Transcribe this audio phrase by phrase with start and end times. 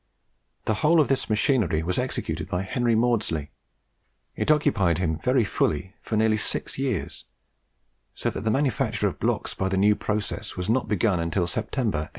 [0.65, 3.51] The whole of this machinery was executed by Henry Maudslay;
[4.35, 7.25] it occupied him very fully for nearly six years,
[8.15, 11.99] so that the manufacture of blocks by the new process was not begun until September,
[11.99, 12.09] 1808.